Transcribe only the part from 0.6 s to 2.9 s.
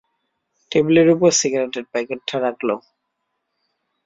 টেবিলের উপর সিগারেটের প্যাকেটটা রাখল।